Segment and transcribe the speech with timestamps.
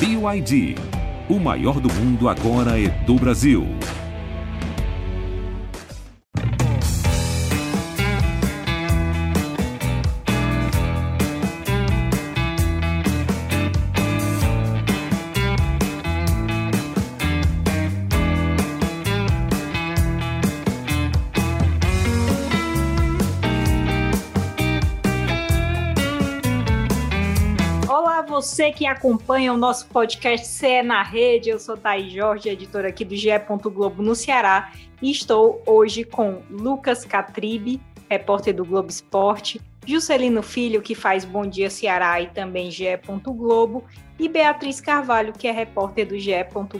[0.00, 0.76] BYD.
[1.28, 3.66] O maior do mundo agora é do Brasil.
[28.58, 31.48] Você que acompanha o nosso podcast CE na Rede.
[31.48, 33.28] Eu sou Thaís Jorge, editora aqui do GE.
[33.72, 37.80] Globo no Ceará, e estou hoje com Lucas Catribe,
[38.10, 42.98] repórter do Globo Esporte, Juscelino Filho, que faz Bom Dia Ceará e também GE.
[43.22, 43.84] Globo,
[44.18, 46.32] e Beatriz Carvalho, que é repórter do GE.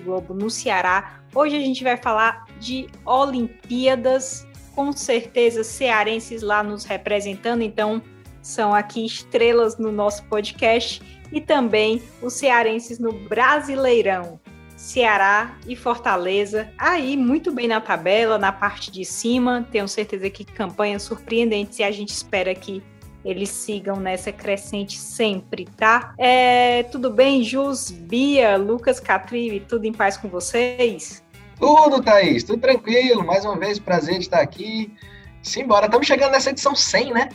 [0.03, 1.21] Globo no Ceará.
[1.33, 8.03] Hoje a gente vai falar de Olimpíadas, com certeza cearenses lá nos representando, então
[8.43, 11.01] são aqui estrelas no nosso podcast
[11.33, 14.41] e também os cearenses no Brasileirão.
[14.77, 19.67] Ceará e Fortaleza, aí muito bem na tabela, na parte de cima.
[19.73, 22.81] Tenho certeza que campanhas surpreendentes e a gente espera que
[23.25, 26.15] eles sigam nessa crescente sempre, tá?
[26.17, 31.25] É, tudo bem, Jus, Bia, Lucas Catrive, tudo em paz com vocês?
[31.59, 33.27] Tudo, Thaís, tudo tranquilo.
[33.27, 34.95] Mais uma vez, prazer de estar aqui.
[35.43, 37.29] Simbora, estamos chegando nessa edição 100, né?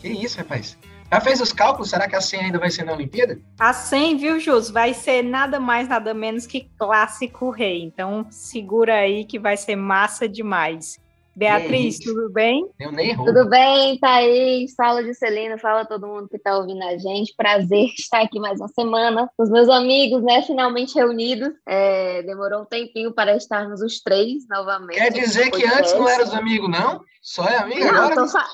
[0.00, 0.76] Que isso, rapaz.
[1.12, 1.90] Já fez os cálculos?
[1.90, 3.40] Será que a 100 ainda vai ser na Olimpíada?
[3.58, 4.70] A 100, viu, Jus?
[4.70, 7.82] Vai ser nada mais, nada menos que clássico rei.
[7.82, 10.98] Então, segura aí que vai ser massa demais.
[11.40, 12.70] Beatriz, tudo bem?
[12.78, 13.24] Eu nem erro.
[13.24, 14.74] Tudo bem, Thaís?
[14.74, 17.34] Fala de Celina, fala todo mundo que está ouvindo a gente.
[17.34, 20.42] Prazer estar aqui mais uma semana com os meus amigos, né?
[20.42, 21.48] Finalmente reunidos.
[21.66, 24.98] É, demorou um tempinho para estarmos os três novamente.
[24.98, 27.00] Quer dizer que antes não eram os amigos, não?
[27.22, 28.28] Só é amiga não, agora?
[28.28, 28.46] Fa...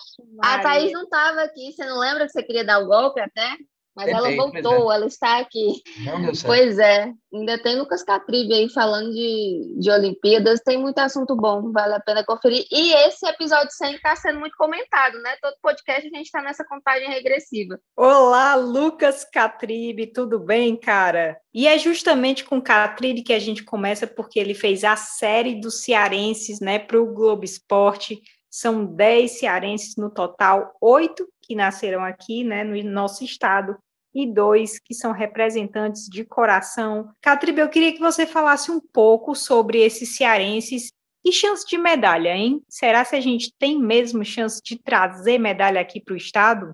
[0.45, 1.73] A Thaís não estava aqui.
[1.73, 3.57] Você não lembra que você queria dar o golpe até?
[3.97, 5.83] Mas ela voltou, ela está aqui.
[6.05, 6.31] Não.
[6.45, 11.73] Pois é, ainda tem Lucas Catribe aí falando de, de Olimpíadas, tem muito assunto bom,
[11.73, 12.67] vale a pena conferir.
[12.71, 15.35] E esse episódio 100 está sendo muito comentado, né?
[15.41, 17.81] Todo podcast a gente está nessa contagem regressiva.
[17.97, 21.41] Olá, Lucas Catribe, tudo bem, cara?
[21.55, 25.83] E é justamente com Catribe que a gente começa, porque ele fez a série dos
[25.83, 28.21] cearenses, né, para o Globo Esporte.
[28.51, 33.77] São 10 cearenses no total, oito que nasceram aqui, né, no nosso estado
[34.17, 37.11] e dois que são representantes de coração.
[37.21, 40.89] Catribe, eu queria que você falasse um pouco sobre esses cearenses
[41.23, 42.63] e chance de medalha, hein?
[42.67, 46.73] Será que a gente tem mesmo chance de trazer medalha aqui para o estado?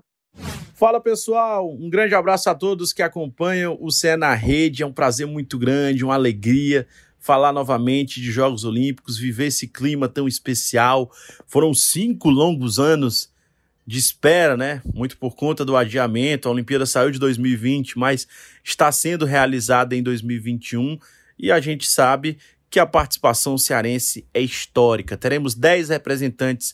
[0.73, 4.83] Fala pessoal, um grande abraço a todos que acompanham o CE na Rede.
[4.83, 6.87] É um prazer muito grande, uma alegria
[7.19, 11.09] falar novamente de Jogos Olímpicos, viver esse clima tão especial.
[11.47, 13.32] Foram cinco longos anos
[13.85, 14.81] de espera, né?
[14.93, 16.47] Muito por conta do adiamento.
[16.47, 18.27] A Olimpíada saiu de 2020, mas
[18.63, 20.97] está sendo realizada em 2021
[21.37, 22.37] e a gente sabe
[22.69, 25.17] que a participação cearense é histórica.
[25.17, 26.73] Teremos 10 representantes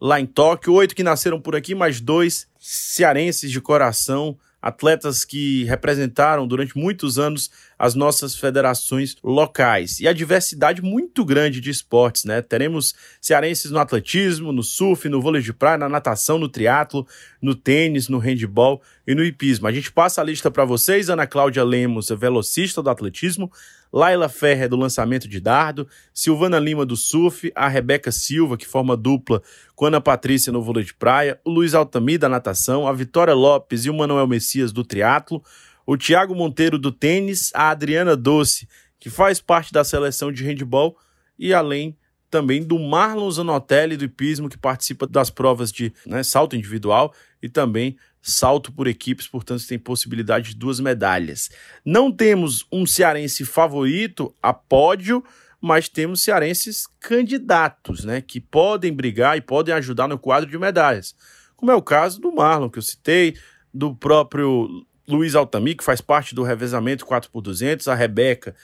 [0.00, 5.64] lá em Tóquio, oito que nasceram por aqui, mas dois cearenses de coração atletas que
[5.64, 10.00] representaram durante muitos anos as nossas federações locais.
[10.00, 12.40] E a diversidade muito grande de esportes, né?
[12.40, 17.06] Teremos cearenses no atletismo, no surf, no vôlei de praia, na natação, no triatlo,
[17.42, 19.66] no tênis, no handball e no hipismo.
[19.66, 21.10] A gente passa a lista para vocês.
[21.10, 23.52] Ana Cláudia Lemos, velocista do atletismo,
[23.94, 28.96] Laila Ferrer do lançamento de dardo, Silvana Lima do surf, a Rebeca Silva, que forma
[28.96, 29.40] dupla
[29.76, 33.84] com Ana Patrícia no vôlei de praia, o Luiz Altami da natação, a Vitória Lopes
[33.84, 35.40] e o Manuel Messias do triatlo,
[35.86, 38.68] o Tiago Monteiro do tênis, a Adriana Doce,
[38.98, 40.96] que faz parte da seleção de handball,
[41.38, 41.96] e além
[42.28, 47.14] também do Marlon Zanotelli do hipismo, que participa das provas de né, salto individual.
[47.40, 47.96] E também
[48.26, 51.50] salto por equipes, portanto tem possibilidade de duas medalhas.
[51.84, 55.22] Não temos um cearense favorito a pódio,
[55.60, 61.14] mas temos cearenses candidatos, né, que podem brigar e podem ajudar no quadro de medalhas.
[61.54, 63.36] Como é o caso do Marlon, que eu citei,
[63.72, 68.54] do próprio Luiz Altami, que faz parte do revezamento 4x200, a Rebeca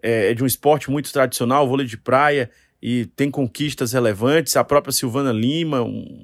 [0.00, 2.48] é, é de um esporte muito tradicional, vôlei de praia,
[2.82, 4.56] e tem conquistas relevantes.
[4.56, 5.82] A própria Silvana Lima,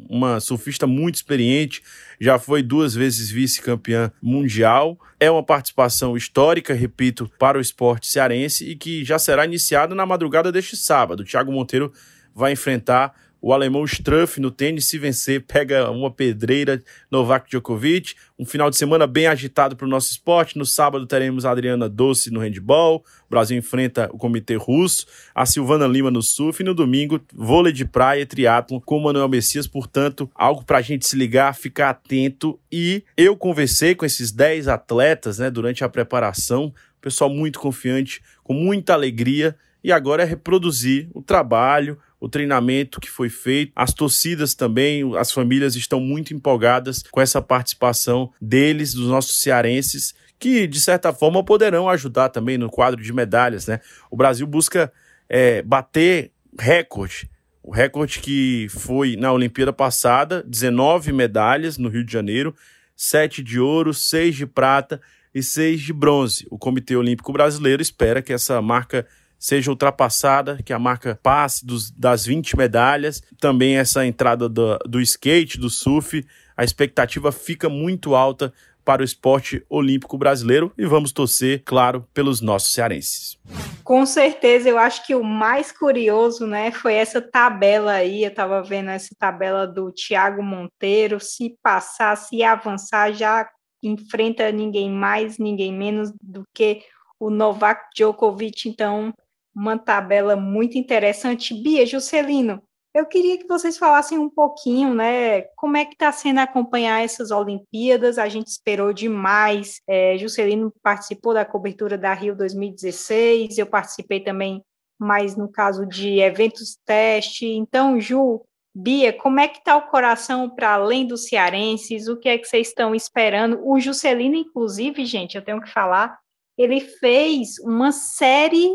[0.09, 1.83] uma surfista muito experiente,
[2.21, 4.99] já foi duas vezes vice-campeã mundial.
[5.21, 10.07] É uma participação histórica, repito, para o esporte cearense e que já será iniciada na
[10.07, 11.21] madrugada deste sábado.
[11.21, 11.93] O Thiago Monteiro
[12.35, 13.15] vai enfrentar
[13.47, 18.17] o alemão Struff no tênis, se vencer, pega uma pedreira Novak Djokovic.
[18.37, 20.59] Um final de semana bem agitado para o nosso esporte.
[20.59, 23.05] No sábado teremos a Adriana Doce no handball.
[23.25, 26.61] O Brasil enfrenta o Comitê Russo, a Silvana Lima no surf.
[26.61, 29.69] E no domingo, vôlei de praia, triatlon com o Manuel Messias.
[29.69, 32.59] Portanto, algo para a gente se ligar, ficar atento.
[32.73, 36.75] E eu conversei com esses 10 atletas né, durante a preparação.
[37.01, 39.55] Pessoal muito confiante, com muita alegria.
[39.87, 45.31] E agora é reproduzir o trabalho, o treinamento que foi feito, as torcidas também, as
[45.31, 51.45] famílias estão muito empolgadas com essa participação deles, dos nossos cearenses, que de certa forma
[51.45, 53.79] poderão ajudar também no quadro de medalhas, né?
[54.11, 54.93] O Brasil busca
[55.29, 57.31] é, bater recorde.
[57.63, 62.53] O recorde que foi na Olimpíada passada, 19 medalhas no Rio de Janeiro,
[62.97, 65.01] 7 de ouro, 6 de prata
[65.33, 66.45] e 6 de bronze.
[66.51, 69.07] O Comitê Olímpico Brasileiro espera que essa marca
[69.39, 73.23] seja ultrapassada, que a marca passe dos, das 20 medalhas.
[73.39, 76.25] Também essa entrada do, do skate, do surf,
[76.57, 78.53] a expectativa fica muito alta
[78.87, 83.37] para o esporte olímpico brasileiro e vamos torcer, claro, pelos nossos cearenses.
[83.83, 88.63] Com certeza, eu acho que o mais curioso, né, foi essa tabela aí, eu estava
[88.63, 93.49] vendo essa tabela do Thiago Monteiro, se passar, se avançar, já
[93.83, 96.83] enfrenta ninguém mais, ninguém menos do que
[97.19, 99.13] o Novak Djokovic, então
[99.57, 101.55] uma tabela muito interessante.
[101.55, 102.63] Bia, Juscelino,
[102.95, 107.31] eu queria que vocês falassem um pouquinho, né, como é que está sendo acompanhar essas
[107.31, 114.21] Olimpíadas, a gente esperou demais, é, Juscelino participou da cobertura da Rio 2016, eu participei
[114.21, 114.63] também
[114.99, 118.43] mais no caso de eventos teste, então, Ju,
[118.75, 122.47] Bia, como é que está o coração para além dos cearenses, o que é que
[122.47, 123.61] vocês estão esperando?
[123.63, 126.19] O Juscelino, inclusive, gente, eu tenho que falar,
[126.59, 128.71] ele fez uma série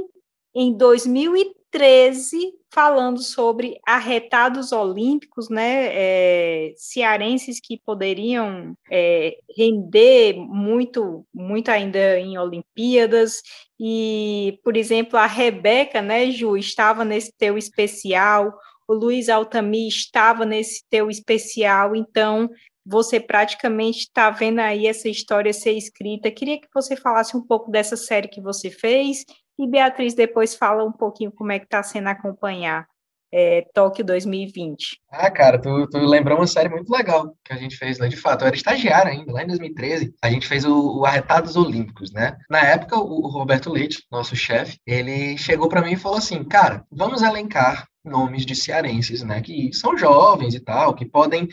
[0.54, 11.70] em 2013 falando sobre arretados olímpicos, né, é, cearenses que poderiam é, render muito, muito
[11.70, 13.42] ainda em Olimpíadas,
[13.78, 18.54] e, por exemplo, a Rebeca, né, Ju, estava nesse teu especial,
[18.88, 22.50] o Luiz Altami estava nesse teu especial, então
[22.86, 26.32] você praticamente está vendo aí essa história ser escrita.
[26.32, 29.24] Queria que você falasse um pouco dessa série que você fez
[29.62, 32.88] e Beatriz depois fala um pouquinho como é que está sendo acompanhar
[33.34, 35.00] é, Tóquio 2020.
[35.10, 38.18] Ah, cara, tu, tu lembrou uma série muito legal que a gente fez lá, de
[38.18, 38.42] fato.
[38.42, 40.14] Eu era estagiário ainda, lá em 2013.
[40.22, 42.36] A gente fez o, o Arretados Olímpicos, né?
[42.50, 46.44] Na época, o, o Roberto Leite, nosso chefe, ele chegou para mim e falou assim:
[46.44, 49.42] cara, vamos elencar nomes de cearenses, né?
[49.42, 51.48] Que são jovens e tal, que podem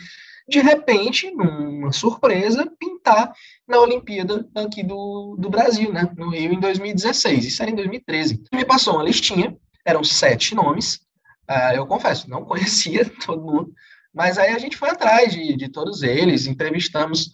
[0.49, 3.31] de repente, numa surpresa, pintar
[3.67, 6.11] na Olimpíada aqui do, do Brasil, né?
[6.17, 7.45] No Rio, em 2016.
[7.45, 8.43] Isso era em 2013.
[8.53, 9.55] Me passou uma listinha,
[9.85, 10.95] eram sete nomes.
[11.49, 13.73] Uh, eu confesso, não conhecia todo mundo,
[14.13, 17.31] mas aí a gente foi atrás de, de todos eles, entrevistamos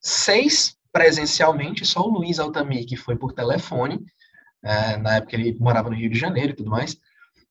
[0.00, 5.90] seis presencialmente, só o Luiz Altamir, que foi por telefone, uh, na época ele morava
[5.90, 6.96] no Rio de Janeiro e tudo mais.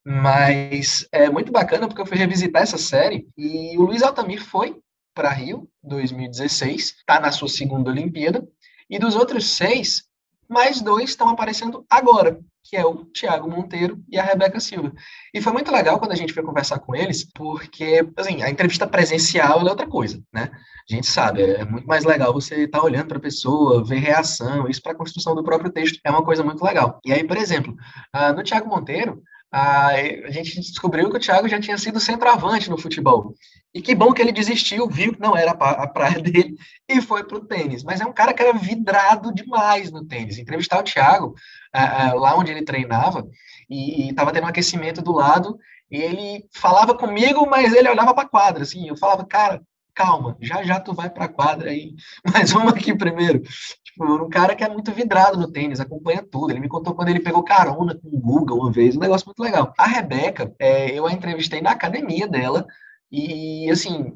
[0.06, 4.80] Mas é muito bacana porque eu fui revisitar essa série e o Luiz Altamir foi
[5.16, 8.46] para Rio 2016, está na sua segunda Olimpíada,
[8.90, 10.04] e dos outros seis,
[10.48, 14.92] mais dois estão aparecendo agora, que é o Thiago Monteiro e a Rebeca Silva.
[15.34, 18.86] E foi muito legal quando a gente foi conversar com eles, porque, assim, a entrevista
[18.86, 20.52] presencial é outra coisa, né?
[20.88, 24.00] A gente sabe, é muito mais legal você estar tá olhando para a pessoa, ver
[24.00, 27.00] reação, isso para a construção do próprio texto é uma coisa muito legal.
[27.06, 27.74] E aí, por exemplo,
[28.16, 29.24] uh, no Thiago Monteiro,
[29.58, 33.34] a gente descobriu que o Thiago já tinha sido centroavante no futebol.
[33.74, 36.56] E que bom que ele desistiu, viu que não era a praia dele
[36.90, 37.82] e foi para o tênis.
[37.82, 40.38] Mas é um cara que era vidrado demais no tênis.
[40.38, 41.36] Entrevistar o Thiago,
[41.74, 43.26] lá onde ele treinava,
[43.70, 45.58] e estava tendo um aquecimento do lado,
[45.90, 48.90] e ele falava comigo, mas ele olhava para a quadra, assim.
[48.90, 49.62] Eu falava, cara,
[49.96, 51.96] calma, já já tu vai para quadra aí,
[52.34, 53.42] mas vamos aqui primeiro.
[53.84, 56.52] Tipo, um cara que é muito vidrado no tênis, acompanha tudo.
[56.52, 59.42] Ele me contou quando ele pegou carona com o Google uma vez, um negócio muito
[59.42, 59.74] legal.
[59.78, 62.68] A Rebeca, é, eu a entrevistei na academia dela,
[63.10, 64.14] e assim,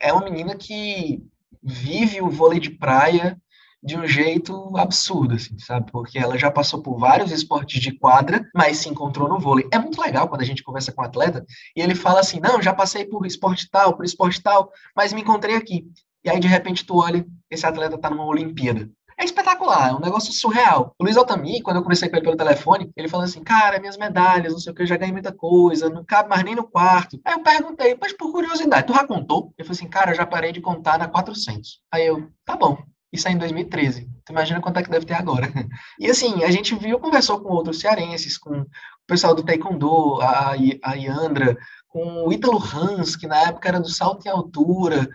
[0.00, 1.20] é uma menina que
[1.62, 3.36] vive o vôlei de praia
[3.86, 5.90] de um jeito absurdo, assim, sabe?
[5.92, 9.68] Porque ela já passou por vários esportes de quadra, mas se encontrou no vôlei.
[9.72, 12.60] É muito legal quando a gente conversa com um atleta e ele fala assim: não,
[12.60, 15.86] já passei por esporte tal, por esporte tal, mas me encontrei aqui.
[16.24, 18.90] E aí, de repente, tu olha, esse atleta tá numa Olimpíada.
[19.18, 20.94] É espetacular, é um negócio surreal.
[20.98, 23.96] O Luiz Altami, quando eu conversei com ele pelo telefone, ele falou assim: Cara, minhas
[23.96, 26.68] medalhas, não sei o que, eu já ganhei muita coisa, não cabe mais nem no
[26.68, 27.20] quarto.
[27.24, 29.54] Aí eu perguntei, mas por curiosidade, tu já contou?
[29.56, 31.80] Ele falou assim: Cara, eu já parei de contar na 400.
[31.92, 32.76] Aí eu, tá bom.
[33.12, 34.08] Isso é em 2013.
[34.24, 35.48] Tu imagina quanto é que deve ter agora.
[35.98, 38.66] E assim, a gente viu, conversou com outros cearenses, com o
[39.06, 41.56] pessoal do Taekwondo, a, a Yandra,
[41.88, 45.08] com o Ítalo Hans, que na época era do salto em altura,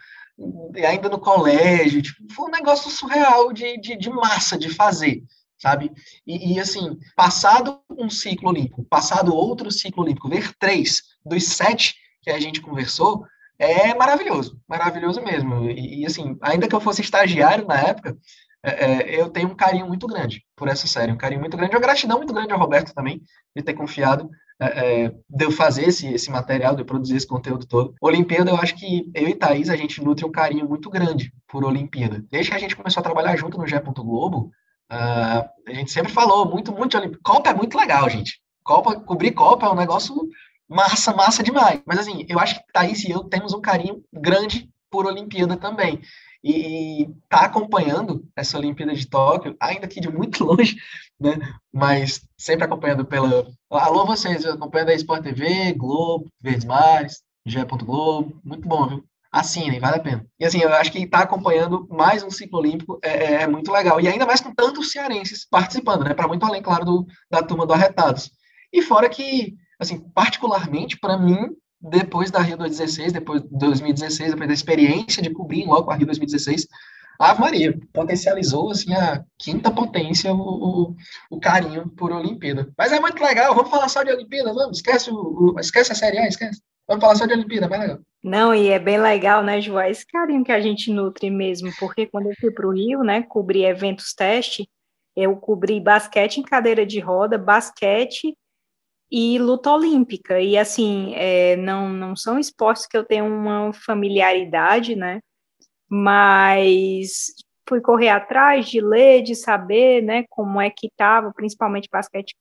[0.87, 5.23] ainda no colégio, tipo, foi um negócio surreal de, de, de massa de fazer,
[5.57, 5.91] sabe?
[6.25, 11.95] E, e, assim, passado um ciclo olímpico, passado outro ciclo olímpico, ver três dos sete
[12.21, 13.25] que a gente conversou,
[13.61, 15.69] é maravilhoso, maravilhoso mesmo.
[15.69, 18.17] E, e assim, ainda que eu fosse estagiário na época,
[18.63, 21.75] é, é, eu tenho um carinho muito grande por essa série, um carinho muito grande,
[21.75, 23.21] uma gratidão muito grande ao Roberto também,
[23.55, 24.65] de ter confiado, é,
[25.03, 27.93] é, de eu fazer esse, esse material, de eu produzir esse conteúdo todo.
[28.01, 31.63] Olimpíada, eu acho que eu e Thaís, a gente nutre um carinho muito grande por
[31.63, 32.23] Olimpíada.
[32.29, 33.79] Desde que a gente começou a trabalhar junto no Gé.
[33.79, 34.51] Globo,
[34.91, 37.21] uh, a gente sempre falou muito, muito de Olimpíada.
[37.23, 38.39] Copa é muito legal, gente.
[38.63, 40.15] Copa, cobrir Copa é um negócio
[40.71, 41.81] massa, massa demais.
[41.85, 46.01] Mas assim, eu acho que Thaís e eu temos um carinho grande por Olimpíada também
[46.43, 50.75] e tá acompanhando essa Olimpíada de Tóquio, ainda que de muito longe,
[51.19, 51.37] né?
[51.71, 53.47] Mas sempre acompanhando pela.
[53.69, 57.21] Alô, vocês, acompanhando a Sport TV, Globo, Verdes Mares.
[57.83, 59.03] Globo, muito bom, viu?
[59.31, 60.25] Assinem, vale a pena.
[60.39, 63.71] E assim, eu acho que tá acompanhando mais um ciclo olímpico é, é, é muito
[63.71, 63.99] legal.
[64.01, 66.13] E ainda mais com tantos cearenses participando, né?
[66.13, 68.29] Para muito além, claro, do, da turma do Arretados.
[68.73, 71.49] E fora que, assim, particularmente para mim,
[71.81, 76.05] depois da Rio 2016, depois de 2016, depois da experiência de cobrir logo a Rio
[76.05, 76.67] 2016,
[77.19, 80.95] a Maria potencializou assim a quinta potência o, o,
[81.31, 82.71] o, carinho por Olimpíada.
[82.77, 86.19] Mas é muito legal, vamos falar só de Olimpíada, vamos, esquece, o, esquece a Série
[86.19, 86.61] A, esquece.
[86.87, 87.99] Vamos falar só de Olimpíada, mais legal.
[88.23, 92.05] Não, e é bem legal, né, João, esse carinho que a gente nutre mesmo, porque
[92.05, 94.69] quando eu fui para o Rio, né, cobrir eventos teste,
[95.15, 98.35] eu cobri basquete em cadeira de roda, basquete
[99.11, 100.39] e luta olímpica.
[100.39, 105.19] E assim, é, não, não são esportes que eu tenho uma familiaridade, né?
[105.89, 107.33] Mas
[107.67, 112.35] fui correr atrás de ler, de saber, né, como é que estava, principalmente basquete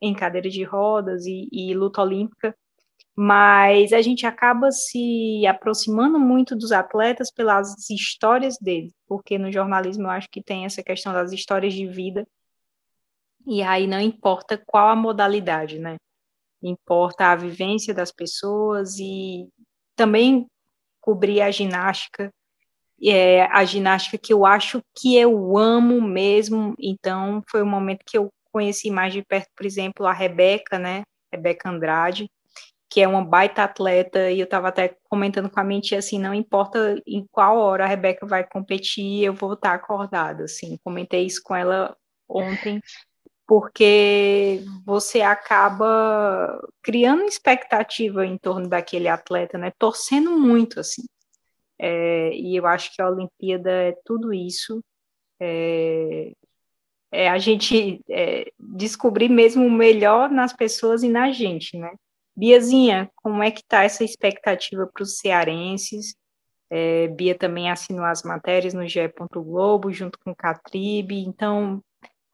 [0.00, 2.54] em cadeira de rodas e, e luta olímpica.
[3.16, 10.04] Mas a gente acaba se aproximando muito dos atletas pelas histórias deles, porque no jornalismo
[10.04, 12.26] eu acho que tem essa questão das histórias de vida
[13.46, 15.96] e aí não importa qual a modalidade, né?
[16.62, 19.48] Importa a vivência das pessoas e
[19.96, 20.46] também
[21.00, 22.30] cobrir a ginástica,
[23.02, 26.74] é, a ginástica que eu acho que eu amo mesmo.
[26.78, 31.02] Então, foi o momento que eu conheci mais de perto, por exemplo, a Rebeca, né?
[31.32, 32.30] Rebeca Andrade,
[32.88, 36.32] que é uma baita atleta, e eu estava até comentando com a mente assim, não
[36.32, 41.42] importa em qual hora a Rebeca vai competir, eu vou estar acordada, assim, comentei isso
[41.42, 41.96] com ela
[42.28, 42.80] ontem,
[43.46, 49.72] porque você acaba criando expectativa em torno daquele atleta, né?
[49.78, 51.02] Torcendo muito, assim.
[51.78, 54.82] É, e eu acho que a Olimpíada é tudo isso.
[55.40, 56.32] É,
[57.12, 61.92] é a gente é, descobrir mesmo o melhor nas pessoas e na gente, né?
[62.36, 66.16] Biazinha, como é que tá essa expectativa para os cearenses?
[66.70, 69.12] É, Bia também assinou as matérias no GE.
[69.32, 71.80] Globo, junto com Catribe, então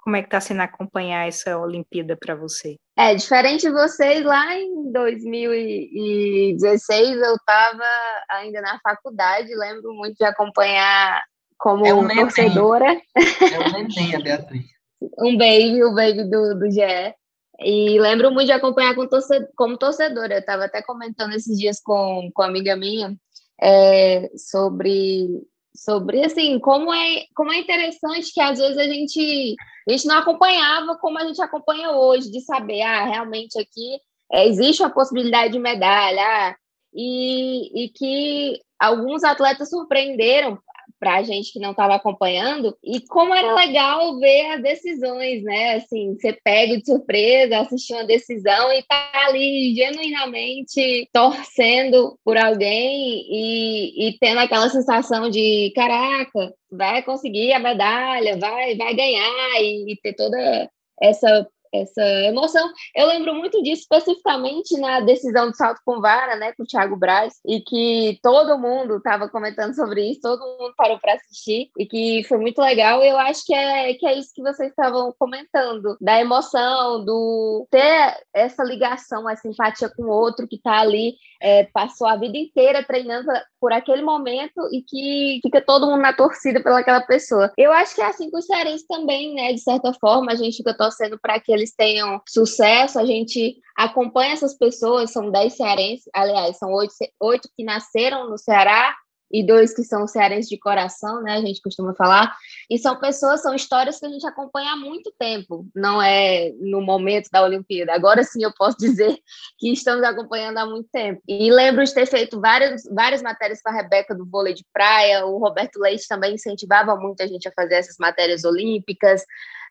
[0.03, 2.77] como é que está sendo acompanhar essa Olimpíada para você?
[2.97, 7.85] É, diferente de vocês, lá em 2016 eu estava
[8.31, 11.23] ainda na faculdade, lembro muito de acompanhar
[11.61, 12.87] como é um torcedora.
[12.87, 14.65] É um neném, a Beatriz.
[15.19, 17.15] um baby, o baby do, do GE.
[17.63, 19.51] E lembro muito de acompanhar como torcedora.
[19.55, 20.35] Como torcedora.
[20.35, 23.15] Eu estava até comentando esses dias com, com uma amiga minha
[23.63, 25.29] é, sobre
[25.75, 29.55] sobre assim como é como é interessante que às vezes a gente
[29.89, 33.99] a gente não acompanhava como a gente acompanha hoje de saber ah realmente aqui
[34.33, 36.57] é, existe uma possibilidade de medalha ah,
[36.93, 40.59] e, e que alguns atletas surpreenderam
[41.01, 45.77] para a gente que não estava acompanhando, e como era legal ver as decisões, né?
[45.77, 53.25] Assim, você pega de surpresa, assistir uma decisão e tá ali genuinamente torcendo por alguém
[53.31, 59.93] e, e tendo aquela sensação de caraca, vai conseguir a medalha, vai, vai ganhar e,
[59.93, 62.71] e ter toda essa essa emoção.
[62.95, 66.97] Eu lembro muito disso especificamente na decisão do salto com vara, né, com o Thiago
[66.97, 71.87] Braz, e que todo mundo estava comentando sobre isso, todo mundo parou para assistir e
[71.87, 73.03] que foi muito legal.
[73.03, 78.17] Eu acho que é que é isso que vocês estavam comentando, da emoção, do ter
[78.35, 82.85] essa ligação, essa empatia com o outro que está ali, é, passou a vida inteira
[82.85, 83.29] treinando
[83.61, 87.53] por aquele momento e que fica todo mundo na torcida pelaquela pessoa.
[87.57, 90.57] Eu acho que é assim com os cearenses também, né, de certa forma, a gente
[90.57, 92.99] fica torcendo para aquele eles tenham sucesso.
[92.99, 98.39] A gente acompanha essas pessoas, são 10 cearenses, aliás, são oito, oito que nasceram no
[98.39, 98.95] Ceará
[99.31, 101.35] e dois que são cearenses de coração, né?
[101.35, 102.35] A gente costuma falar.
[102.69, 106.81] E são pessoas, são histórias que a gente acompanha há muito tempo, não é no
[106.81, 107.93] momento da Olimpíada.
[107.93, 109.17] Agora sim eu posso dizer
[109.59, 111.23] que estamos acompanhando há muito tempo.
[111.29, 115.25] E lembro de ter feito várias, várias matérias com a Rebeca do vôlei de praia,
[115.27, 119.23] o Roberto Leite também incentivava muito a gente a fazer essas matérias olímpicas,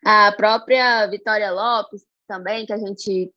[0.06, 3.32] a própria Vitória Lopes também, que a gente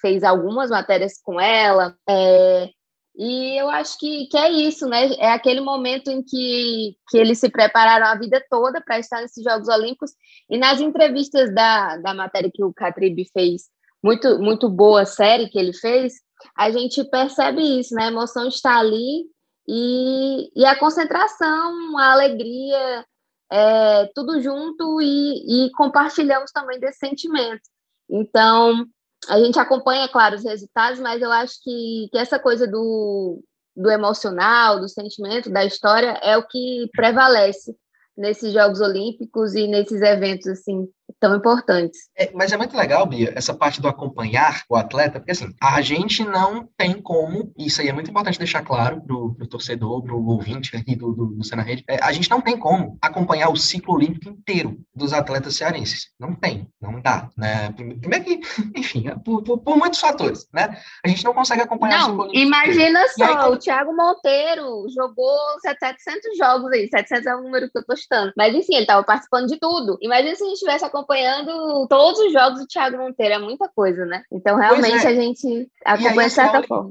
[0.00, 1.96] fez algumas matérias com ela.
[2.08, 2.68] É,
[3.16, 5.06] e eu acho que, que é isso, né?
[5.14, 9.42] É aquele momento em que, que eles se prepararam a vida toda para estar nesses
[9.42, 10.10] Jogos Olímpicos.
[10.50, 13.68] E nas entrevistas da, da matéria que o Catribe fez,
[14.02, 16.14] muito, muito boa série que ele fez,
[16.56, 18.04] a gente percebe isso, né?
[18.04, 19.24] A emoção está ali
[19.68, 23.06] e, e a concentração, a alegria,
[23.50, 27.62] é, tudo junto e, e compartilhamos também desse sentimento.
[28.10, 28.86] Então,
[29.28, 33.42] a gente acompanha, claro, os resultados, mas eu acho que, que essa coisa do,
[33.76, 37.76] do emocional, do sentimento, da história, é o que prevalece
[38.16, 40.88] nesses Jogos Olímpicos e nesses eventos assim
[41.20, 42.08] tão importantes.
[42.16, 45.80] É, mas é muito legal, Bia, essa parte do acompanhar o atleta, porque assim, a
[45.80, 50.22] gente não tem como, isso aí é muito importante deixar claro pro, pro torcedor, pro
[50.22, 53.56] ouvinte aí do, do, do Sena Rede, é, a gente não tem como acompanhar o
[53.56, 56.08] ciclo olímpico inteiro dos atletas cearenses.
[56.18, 57.72] Não tem, não dá, né?
[57.72, 58.40] Primeiro que,
[58.76, 60.76] enfim, é por, por, por muitos fatores, né?
[61.04, 63.32] A gente não consegue acompanhar não, o ciclo olímpico imagina inteiro.
[63.32, 67.84] só, aí, o Thiago Monteiro jogou 700 jogos aí, 700 é o número que eu
[67.84, 69.96] tô chutando, mas enfim, ele estava participando de tudo.
[70.02, 73.68] Imagina se a gente tivesse acompanhando acompanhando todos os jogos do Thiago Monteiro, é muita
[73.68, 74.22] coisa, né?
[74.32, 75.08] Então, realmente, é.
[75.08, 76.90] a gente acompanha de certa forma.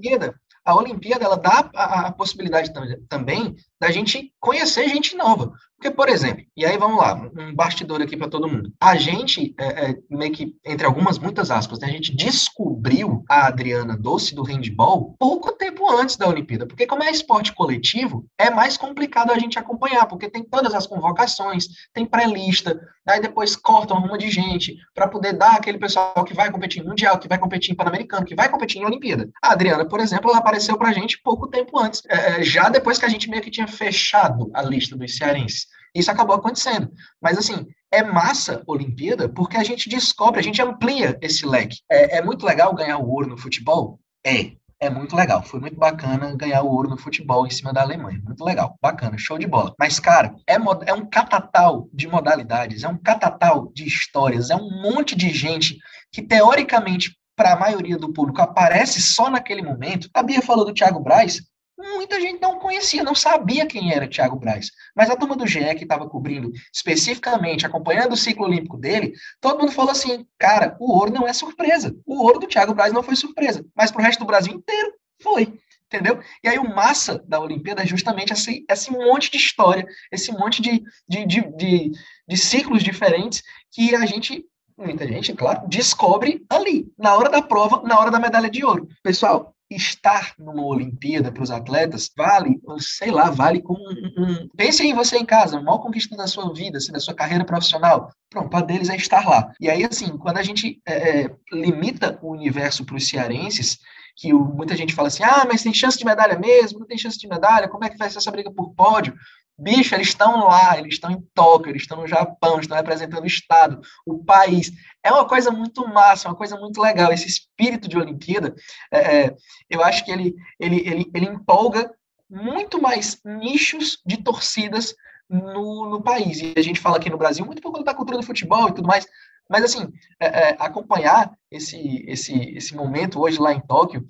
[0.65, 2.71] A Olimpíada, ela dá a, a possibilidade
[3.09, 3.53] também
[3.83, 5.51] da gente conhecer gente nova.
[5.83, 8.71] Porque, por exemplo, e aí vamos lá, um bastidor aqui para todo mundo.
[8.79, 13.47] A gente, é, é, meio que, entre algumas, muitas aspas, né, a gente descobriu a
[13.47, 16.65] Adriana Doce do handball pouco tempo antes da Olimpíada.
[16.65, 20.87] Porque, como é esporte coletivo, é mais complicado a gente acompanhar, porque tem todas as
[20.87, 26.33] convocações, tem pré-lista, aí depois cortam uma de gente para poder dar aquele pessoal que
[26.33, 29.29] vai competir em Mundial, que vai competir em Pan-Americano, que vai competir em Olimpíada.
[29.43, 32.69] A Adriana, por exemplo, ela apareceu para a gente pouco tempo antes, é, é, já
[32.69, 35.67] depois que a gente meio que tinha fechado a lista dos cearenses.
[35.93, 36.91] Isso acabou acontecendo.
[37.21, 41.77] Mas, assim, é massa Olimpíada porque a gente descobre, a gente amplia esse leque.
[41.89, 43.99] É, é muito legal ganhar o ouro no futebol?
[44.25, 44.53] É.
[44.79, 45.41] É muito legal.
[45.41, 48.19] Foi muito bacana ganhar o ouro no futebol em cima da Alemanha.
[48.21, 48.77] Muito legal.
[48.81, 49.17] Bacana.
[49.17, 49.73] Show de bola.
[49.79, 54.81] Mas, cara, é, é um catatal de modalidades, é um catatal de histórias, é um
[54.81, 55.77] monte de gente
[56.11, 60.09] que, teoricamente, para a maioria do público, aparece só naquele momento.
[60.13, 61.41] A Bia falou do Thiago Braz
[61.83, 64.71] muita gente não conhecia, não sabia quem era Thiago Braz.
[64.95, 69.59] Mas a turma do GE, que estava cobrindo especificamente, acompanhando o ciclo olímpico dele, todo
[69.59, 71.95] mundo falou assim: cara, o ouro não é surpresa.
[72.05, 73.65] O ouro do Thiago Braz não foi surpresa.
[73.75, 75.59] Mas para o resto do Brasil inteiro, foi.
[75.85, 76.19] Entendeu?
[76.43, 80.59] E aí o massa da Olimpíada é justamente esse, esse monte de história, esse monte
[80.59, 81.91] de, de, de, de,
[82.27, 84.43] de ciclos diferentes que a gente
[84.75, 88.87] muita gente, claro, descobre ali, na hora da prova, na hora da medalha de ouro.
[89.03, 94.85] Pessoal, estar numa Olimpíada para os atletas vale, sei lá, vale como um, um, Pense
[94.85, 98.11] em você em casa, uma maior conquista da sua vida, assim, da sua carreira profissional.
[98.29, 99.51] Pronto, para deles é estar lá.
[99.59, 103.79] E aí, assim, quando a gente é, é limita o universo para os cearenses,
[104.15, 107.17] que muita gente fala assim, ah, mas tem chance de medalha mesmo, não tem chance
[107.17, 109.15] de medalha, como é que vai ser essa briga por pódio?
[109.57, 113.27] Bicho, eles estão lá, eles estão em Tóquio, eles estão no Japão, estão representando o
[113.27, 114.71] Estado, o país.
[115.03, 117.11] É uma coisa muito massa, uma coisa muito legal.
[117.13, 118.55] Esse espírito de Olimpíada,
[118.91, 119.35] é, é,
[119.69, 121.91] eu acho que ele, ele, ele, ele empolga
[122.29, 124.95] muito mais nichos de torcidas
[125.29, 126.41] no, no país.
[126.41, 128.73] E a gente fala aqui no Brasil muito por conta da cultura do futebol e
[128.73, 129.05] tudo mais.
[129.49, 134.05] Mas, assim, é, é, acompanhar esse, esse, esse momento hoje lá em Tóquio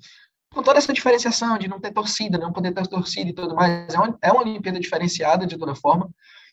[0.54, 3.92] com toda essa diferenciação de não ter torcida, não poder ter torcida e tudo mais,
[3.92, 6.08] é uma, é uma Olimpíada diferenciada de toda forma,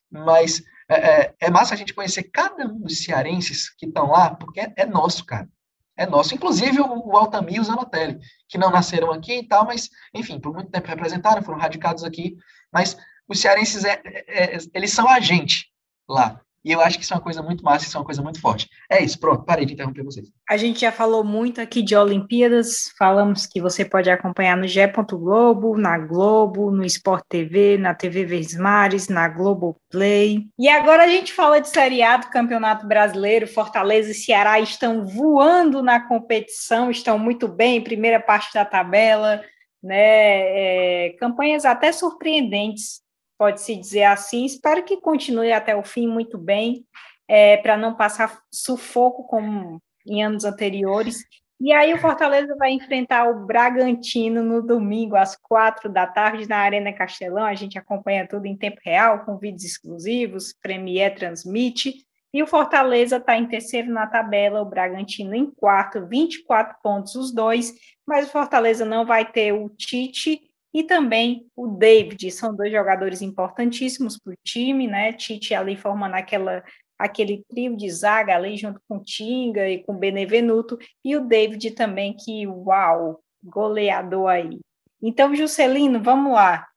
[0.10, 4.36] mas é, é, é massa a gente conhecer cada um dos cearenses que estão lá,
[4.36, 5.48] porque é, é, nosso, cara.
[5.96, 6.34] É nosso.
[6.34, 10.40] Inclusive o, o Altamir e o Zanotelli, que não nasceram aqui e tal, mas, enfim,
[10.40, 12.36] por muito tempo representaram, foram radicados aqui,
[12.74, 15.68] mas os cearenses, é, é, é eles são a gente
[16.10, 16.42] lá.
[16.64, 18.40] E eu acho que isso é uma coisa muito massa, isso é uma coisa muito
[18.40, 18.70] forte.
[18.90, 20.28] É isso, pronto, parei de interromper vocês.
[20.48, 24.82] A gente já falou muito aqui de Olimpíadas, falamos que você pode acompanhar no G.
[25.12, 30.46] Globo, na Globo, no Sport TV, na TV Verdes Mares, na Globo Play.
[30.60, 36.00] E agora a gente fala de seriado, Campeonato Brasileiro, Fortaleza e Ceará estão voando na
[36.08, 39.42] competição, estão muito bem, primeira parte da tabela,
[39.82, 39.96] né?
[39.96, 43.02] É, campanhas até surpreendentes
[43.42, 44.46] pode-se dizer assim.
[44.46, 46.86] Espero que continue até o fim muito bem,
[47.28, 51.24] é, para não passar sufoco como em anos anteriores.
[51.60, 56.58] E aí o Fortaleza vai enfrentar o Bragantino no domingo, às quatro da tarde, na
[56.58, 57.44] Arena Castelão.
[57.44, 62.06] A gente acompanha tudo em tempo real, com vídeos exclusivos, Premier transmite.
[62.32, 67.34] E o Fortaleza está em terceiro na tabela, o Bragantino em quarto, 24 pontos os
[67.34, 67.74] dois,
[68.06, 73.22] mas o Fortaleza não vai ter o Tite e também o David, são dois jogadores
[73.22, 75.12] importantíssimos para o time, né?
[75.12, 76.64] Tite ali formando aquela,
[76.98, 82.16] aquele trio de zaga ali junto com Tinga e com Benevenuto, e o David também,
[82.16, 84.60] que uau, goleador aí.
[85.02, 86.68] Então, Juscelino, vamos lá.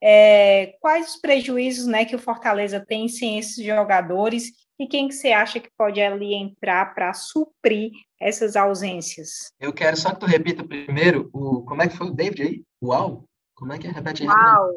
[0.00, 5.14] É, quais os prejuízos né, que o Fortaleza tem sem esses jogadores e quem que
[5.14, 9.52] você acha que pode ali entrar para suprir essas ausências?
[9.60, 12.64] Eu quero só que tu repita primeiro o como é que foi o David aí?
[12.82, 13.24] Uau!
[13.62, 13.92] Como é que é?
[13.92, 14.28] Repete aí.
[14.28, 14.76] Uau!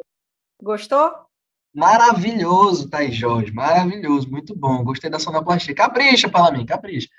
[0.61, 1.11] Gostou?
[1.73, 3.51] Maravilhoso, Thaís Jorge.
[3.51, 4.83] Maravilhoso, muito bom.
[4.83, 5.73] Gostei da sonoplastia.
[5.73, 7.09] Capricha, mim, capricha.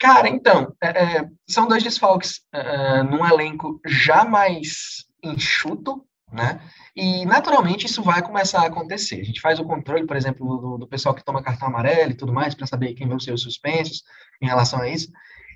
[0.00, 6.58] Cara, então, é, é, são dois desfalques é, é, num elenco já mais enxuto, né?
[6.96, 9.20] E naturalmente isso vai começar a acontecer.
[9.20, 12.16] A gente faz o controle, por exemplo, do, do pessoal que toma cartão amarelo e
[12.16, 14.04] tudo mais, para saber quem vão ser os suspensos
[14.40, 15.12] em relação a isso.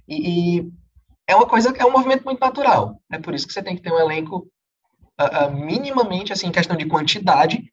[0.07, 0.73] E, e,
[1.27, 3.01] é uma coisa, é um movimento muito natural.
[3.11, 4.47] É por isso que você tem que ter um elenco
[5.21, 7.73] uh, uh, minimamente, assim, em questão de quantidade,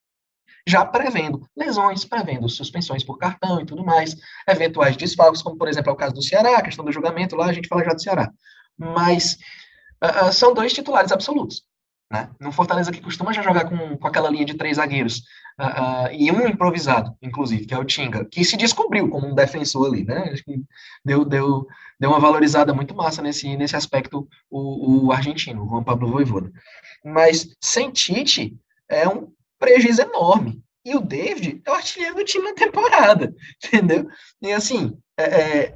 [0.67, 4.15] já prevendo lesões, prevendo suspensões por cartão e tudo mais,
[4.47, 7.47] eventuais desfalques, como por exemplo é o caso do Ceará, a questão do julgamento lá,
[7.47, 8.32] a gente fala já do Ceará.
[8.77, 9.38] Mas
[10.03, 11.63] uh, são dois titulares absolutos.
[12.12, 12.29] Né?
[12.39, 15.23] No Fortaleza que costuma já jogar com, com aquela linha de três zagueiros,
[15.60, 19.36] uh, uh, e um improvisado, inclusive, que é o Tinga, que se descobriu como um
[19.36, 20.29] defensor ali, né?
[20.32, 20.62] Acho que
[21.03, 21.67] deu, deu,
[22.04, 26.52] deu uma valorizada muito massa nesse, nesse aspecto o, o argentino, o Juan Pablo Voivoda.
[27.02, 28.58] Mas sem Tite,
[28.89, 30.62] é um prejuízo enorme.
[30.84, 33.34] E o David é o artilheiro do time na temporada,
[33.66, 34.06] entendeu?
[34.42, 35.76] E assim, é, é,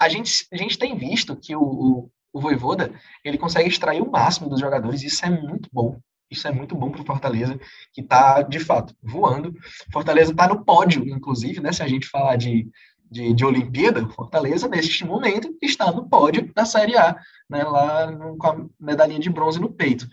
[0.00, 2.92] a, gente, a gente tem visto que o, o o Voivoda,
[3.24, 5.98] ele consegue extrair o máximo dos jogadores, isso é muito bom.
[6.30, 7.58] Isso é muito bom para o Fortaleza,
[7.90, 9.54] que está, de fato, voando.
[9.90, 11.72] Fortaleza está no pódio, inclusive, né?
[11.72, 12.68] Se a gente falar de,
[13.10, 17.16] de, de Olimpíada, Fortaleza, neste momento, está no pódio da Série A,
[17.48, 17.64] né?
[17.64, 20.06] Lá no, com a medalhinha de bronze no peito.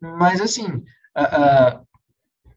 [0.00, 0.82] Mas, assim,
[1.14, 1.80] a, a,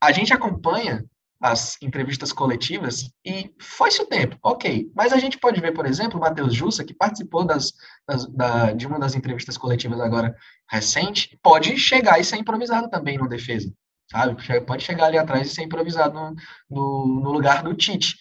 [0.01, 1.05] a gente acompanha
[1.39, 4.91] as entrevistas coletivas e foi-se o tempo, ok.
[4.95, 7.73] Mas a gente pode ver, por exemplo, o Matheus Jussa, que participou das,
[8.07, 10.35] das, da, de uma das entrevistas coletivas agora
[10.69, 13.71] recente, pode chegar e ser improvisado também no defesa,
[14.11, 14.35] sabe?
[14.61, 16.35] Pode chegar ali atrás e ser improvisado no,
[16.69, 18.15] no, no lugar do Tite.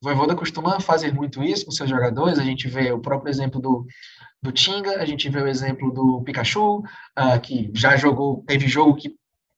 [0.00, 3.60] O Voivoda costuma fazer muito isso com seus jogadores, a gente vê o próprio exemplo
[3.60, 3.84] do,
[4.40, 8.94] do Tinga, a gente vê o exemplo do Pikachu, uh, que já jogou, teve jogo
[8.94, 9.16] que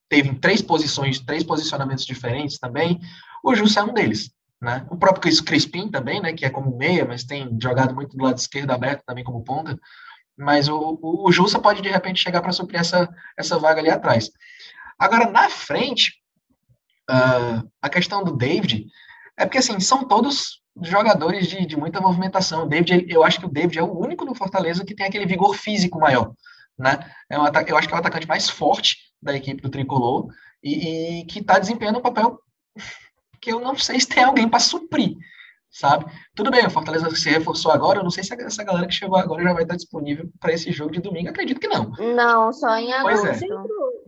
[0.09, 2.99] teve três posições, três posicionamentos diferentes também.
[3.43, 4.31] O Jussa é um deles.
[4.59, 4.85] Né?
[4.89, 8.37] O próprio Crispim também, né, que é como meia, mas tem jogado muito do lado
[8.37, 9.79] esquerdo aberto também como ponta.
[10.37, 13.89] Mas o, o, o Jussa pode, de repente, chegar para suprir essa, essa vaga ali
[13.89, 14.29] atrás.
[14.99, 16.13] Agora, na frente,
[17.09, 18.85] uh, a questão do David
[19.41, 22.63] é porque, assim, são todos jogadores de, de muita movimentação.
[22.63, 25.25] O David, eu acho que o David é o único do Fortaleza que tem aquele
[25.25, 26.33] vigor físico maior
[26.81, 26.99] né?
[27.29, 30.27] É um eu acho que é o atacante mais forte da equipe do Tricolor
[30.63, 32.39] e, e que está desempenhando um papel
[33.39, 35.15] que eu não sei se tem alguém para suprir,
[35.69, 36.05] sabe?
[36.35, 39.17] Tudo bem, o Fortaleza se reforçou agora, eu não sei se essa galera que chegou
[39.17, 41.91] agora já vai estar disponível para esse jogo de domingo, acredito que não.
[41.91, 43.25] Não, só em agosto.
[43.25, 43.45] Pois é.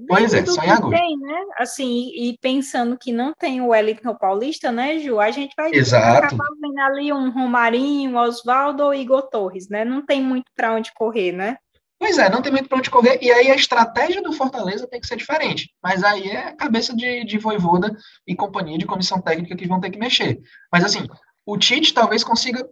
[0.07, 0.95] Pois é, só em agosto.
[0.95, 1.45] Tem, né?
[1.57, 5.19] Assim, e pensando que não tem o Wellington Paulista, né, Ju?
[5.19, 6.25] A gente vai Exato.
[6.25, 9.85] acabar vendo ali um Romarinho, Oswaldo ou Igor Torres, né?
[9.85, 11.57] Não tem muito para onde correr, né?
[11.99, 14.99] Pois é, não tem muito para onde correr, e aí a estratégia do Fortaleza tem
[14.99, 15.69] que ser diferente.
[15.81, 17.95] Mas aí é a cabeça de, de Voivoda
[18.27, 20.41] e companhia de comissão técnica que vão ter que mexer.
[20.69, 21.07] Mas assim,
[21.45, 22.67] o Tite talvez consiga,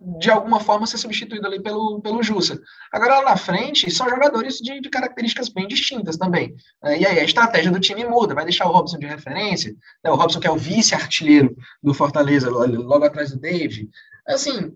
[0.00, 2.60] de alguma forma, ser substituído ali pelo, pelo Jussa.
[2.92, 6.54] Agora, lá na frente, são jogadores de, de características bem distintas também.
[6.84, 10.10] É, e aí a estratégia do time muda, vai deixar o Robson de referência, né,
[10.10, 13.88] o Robson que é o vice-artilheiro do Fortaleza, logo atrás do David.
[14.26, 14.72] Assim,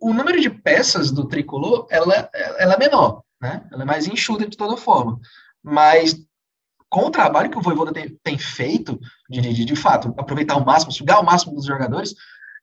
[0.00, 3.66] o número de peças do tricolor ela, ela é menor, né?
[3.70, 5.20] Ela é mais enxuta de toda forma.
[5.62, 6.16] Mas
[6.88, 10.64] com o trabalho que o Voivoda tem, tem feito, de, de, de fato, aproveitar o
[10.64, 12.14] máximo, sugar o máximo dos jogadores,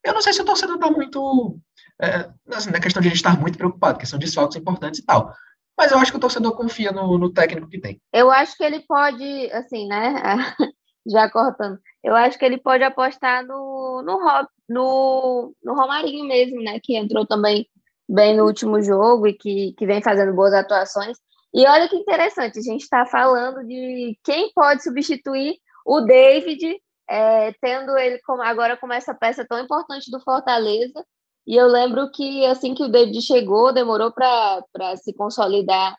[0.05, 1.59] eu não sei se o torcedor está muito.
[2.01, 5.33] É, assim, na questão de gente estar muito preocupado, que são desfalques importantes e tal.
[5.77, 8.01] Mas eu acho que o torcedor confia no, no técnico que tem.
[8.13, 10.13] Eu acho que ele pode, assim, né?
[11.07, 11.77] Já cortando.
[12.03, 16.79] Eu acho que ele pode apostar no, no, no, no Romarinho mesmo, né?
[16.81, 17.67] Que entrou também
[18.07, 21.17] bem no último jogo e que, que vem fazendo boas atuações.
[21.53, 26.77] E olha que interessante, a gente está falando de quem pode substituir o David,
[27.09, 31.05] é, tendo ele como, agora como essa peça tão importante do Fortaleza.
[31.47, 35.95] E eu lembro que assim que o David chegou, demorou para se consolidar.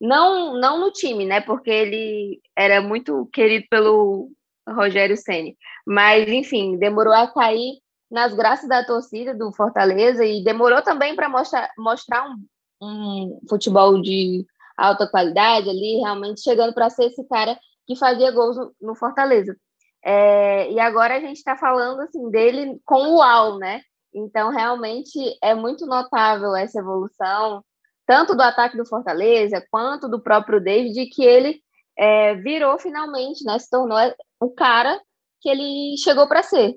[0.00, 1.40] Não, não no time, né?
[1.40, 4.30] Porque ele era muito querido pelo
[4.68, 5.56] Rogério Ceni.
[5.86, 7.78] Mas, enfim, demorou a cair
[8.10, 12.46] nas graças da torcida do Fortaleza e demorou também para mostrar, mostrar um,
[12.82, 18.56] um futebol de alta qualidade ali, realmente chegando para ser esse cara que fazia gols
[18.56, 19.56] no, no Fortaleza.
[20.04, 23.82] É, e agora a gente está falando assim dele com o UAU, né?
[24.14, 27.62] Então, realmente é muito notável essa evolução,
[28.06, 31.60] tanto do ataque do Fortaleza, quanto do próprio David, que ele
[31.96, 33.58] é, virou finalmente, né?
[33.58, 33.98] Se tornou
[34.40, 35.00] o cara
[35.40, 36.76] que ele chegou para ser.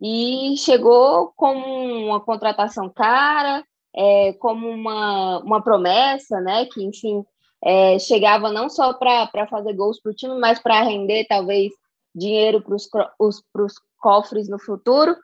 [0.00, 1.66] E chegou como
[2.06, 3.62] uma contratação cara,
[3.94, 6.64] é, como uma, uma promessa, né?
[6.66, 7.24] Que, enfim,
[7.62, 11.72] é, chegava não só para fazer gols para o time, mas para render, talvez,
[12.14, 12.74] dinheiro para
[13.18, 15.14] os cofres no futuro.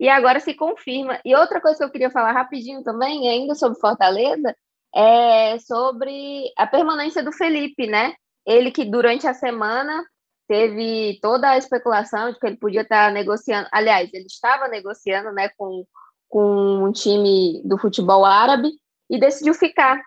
[0.00, 1.20] E agora se confirma.
[1.22, 4.56] E outra coisa que eu queria falar rapidinho também, ainda sobre Fortaleza,
[4.94, 8.14] é sobre a permanência do Felipe, né?
[8.46, 10.02] Ele que durante a semana
[10.48, 13.68] teve toda a especulação de que ele podia estar negociando.
[13.70, 15.84] Aliás, ele estava negociando né, com,
[16.28, 18.72] com um time do futebol árabe
[19.08, 20.02] e decidiu ficar.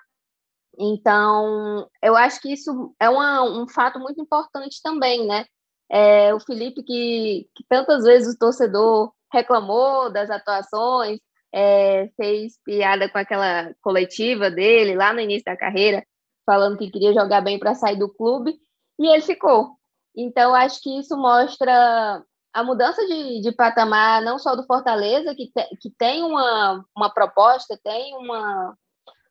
[0.77, 5.45] Então, eu acho que isso é uma, um fato muito importante também, né?
[5.87, 11.19] É, o Felipe, que, que tantas vezes o torcedor reclamou das atuações,
[11.53, 16.05] é, fez piada com aquela coletiva dele lá no início da carreira,
[16.45, 18.55] falando que queria jogar bem para sair do clube,
[18.99, 19.77] e ele ficou.
[20.15, 25.47] Então, acho que isso mostra a mudança de, de patamar, não só do Fortaleza, que,
[25.47, 28.75] te, que tem uma, uma proposta, tem uma,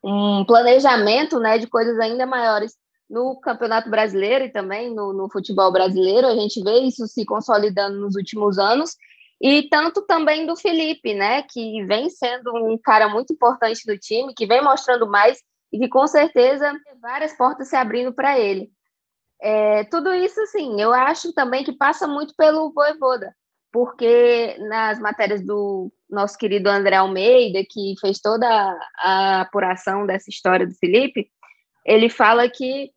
[0.03, 2.75] um planejamento né, de coisas ainda maiores
[3.09, 6.27] no Campeonato Brasileiro e também no, no futebol brasileiro.
[6.27, 8.95] A gente vê isso se consolidando nos últimos anos.
[9.43, 14.33] E tanto também do Felipe, né, que vem sendo um cara muito importante do time,
[14.33, 15.37] que vem mostrando mais
[15.69, 18.71] e que com certeza várias portas se abrindo para ele.
[19.41, 23.35] É, tudo isso, assim, eu acho também que passa muito pelo Voivoda,
[23.69, 28.47] porque nas matérias do nosso querido André Almeida, que fez toda
[28.97, 31.29] a apuração dessa história do Felipe,
[31.85, 32.91] ele fala que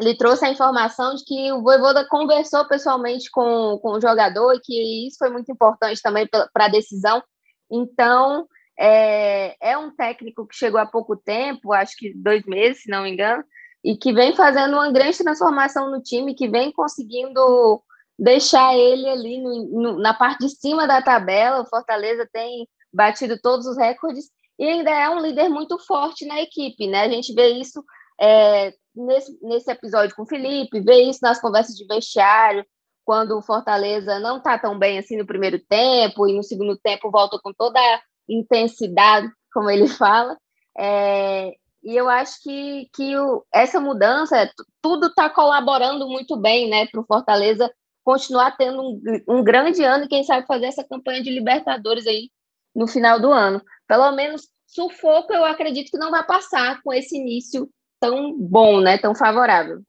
[0.00, 4.60] ele trouxe a informação de que o Voivoda conversou pessoalmente com, com o jogador e
[4.60, 7.22] que isso foi muito importante também para a decisão.
[7.70, 8.46] Então,
[8.78, 13.02] é, é um técnico que chegou há pouco tempo, acho que dois meses, se não
[13.02, 13.44] me engano,
[13.84, 17.82] e que vem fazendo uma grande transformação no time, que vem conseguindo
[18.18, 21.60] deixar ele ali no, no, na parte de cima da tabela.
[21.60, 26.40] O Fortaleza tem batido todos os recordes e ainda é um líder muito forte na
[26.40, 27.02] equipe, né?
[27.02, 27.82] A gente vê isso
[28.20, 32.64] é, nesse, nesse episódio com o Felipe, vê isso nas conversas de vestiário,
[33.04, 37.10] quando o Fortaleza não está tão bem assim no primeiro tempo, e no segundo tempo
[37.10, 40.36] volta com toda a intensidade, como ele fala.
[40.78, 44.50] É, e eu acho que, que o, essa mudança,
[44.82, 47.70] tudo está colaborando muito bem né, para o Fortaleza
[48.04, 52.30] continuar tendo um, um grande ano e quem sabe fazer essa campanha de Libertadores aí
[52.74, 53.62] no final do ano.
[53.86, 57.68] Pelo menos sufoco eu acredito que não vai passar com esse início
[58.00, 58.98] tão bom, né?
[58.98, 59.82] Tão favorável.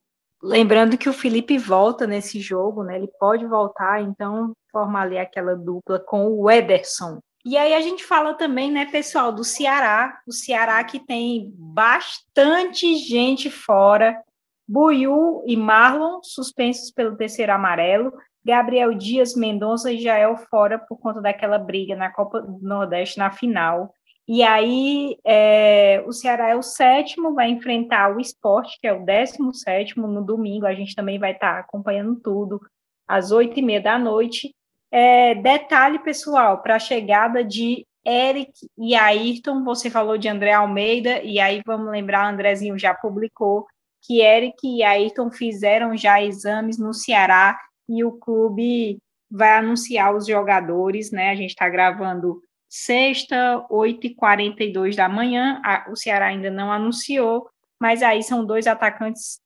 [0.44, 2.98] Lembrando que o Felipe volta nesse jogo, né?
[2.98, 7.20] Ele pode voltar, então formar ali aquela dupla com o Ederson.
[7.44, 12.96] E aí a gente fala também, né, pessoal, do Ceará, o Ceará que tem bastante
[12.98, 14.22] gente fora.
[14.68, 18.14] Buiu e Marlon suspensos pelo terceiro amarelo.
[18.44, 23.32] Gabriel Dias, Mendonça e Jael fora por conta daquela briga na Copa do Nordeste na
[23.32, 23.94] final.
[24.28, 29.04] E aí é, o Ceará é o sétimo, vai enfrentar o esporte, que é o
[29.04, 30.66] décimo sétimo, no domingo.
[30.66, 32.62] A gente também vai estar tá acompanhando tudo
[33.08, 34.54] às oito e meia da noite.
[34.92, 41.22] É, detalhe, pessoal, para a chegada de Eric e Ayrton, você falou de André Almeida,
[41.22, 43.66] e aí vamos lembrar, Andrezinho já publicou
[44.02, 47.58] que Eric e Ayrton fizeram já exames no Ceará
[47.88, 48.98] e o clube
[49.30, 51.30] vai anunciar os jogadores, né?
[51.30, 55.62] A gente está gravando sexta, 8h42 da manhã.
[55.92, 59.42] o Ceará ainda não anunciou, mas aí são dois atacantes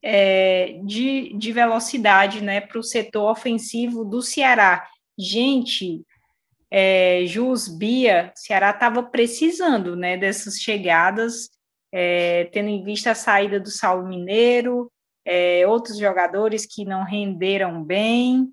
[0.00, 4.86] é, de, de velocidade né, para o setor ofensivo do Ceará.
[5.18, 6.02] Gente,
[6.70, 11.50] é, Jus, Bia, Ceará estava precisando né, dessas chegadas,
[11.90, 14.92] é, tendo em vista a saída do Saulo Mineiro,
[15.24, 18.48] é, outros jogadores que não renderam bem,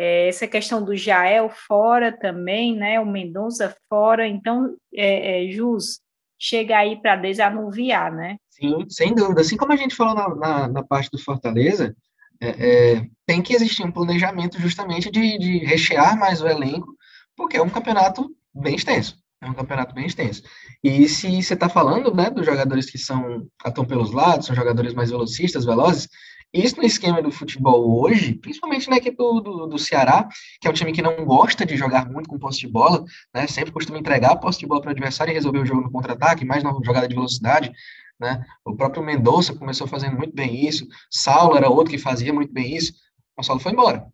[0.00, 2.98] é, essa questão do Jael fora também, né?
[2.98, 4.26] O Mendonça fora.
[4.26, 6.00] Então, é, é, Jus,
[6.38, 8.38] chega aí para desanuviar, né?
[8.48, 9.42] Sim, sem dúvida.
[9.42, 11.94] Assim como a gente falou na, na, na parte do Fortaleza,
[12.40, 16.96] é, é, tem que existir um planejamento justamente de, de rechear mais o elenco,
[17.36, 19.18] porque é um campeonato bem extenso.
[19.42, 20.42] É um campeonato bem extenso.
[20.82, 24.94] E se você está falando, né, dos jogadores que são atuam pelos lados, são jogadores
[24.94, 26.08] mais velocistas, velozes,
[26.52, 30.28] isso no esquema do futebol hoje, principalmente na equipe do, do, do, Ceará,
[30.60, 33.46] que é um time que não gosta de jogar muito com posse de bola, né,
[33.46, 35.90] sempre costuma entregar a posse de bola para o adversário e resolver o jogo no
[35.90, 37.72] contra-ataque, mais na jogada de velocidade.
[38.18, 38.44] Né?
[38.64, 42.76] O próprio Mendonça começou fazendo muito bem isso, Saulo era outro que fazia muito bem
[42.76, 42.92] isso,
[43.38, 44.06] o Saulo foi embora.